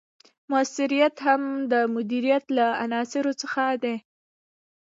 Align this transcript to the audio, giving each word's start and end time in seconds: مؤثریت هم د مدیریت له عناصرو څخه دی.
مؤثریت 0.51 1.15
هم 1.25 1.41
د 1.71 1.73
مدیریت 1.95 2.45
له 2.57 2.67
عناصرو 2.83 3.33
څخه 3.41 3.63
دی. 3.83 3.95